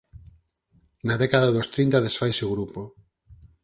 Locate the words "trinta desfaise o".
1.73-2.53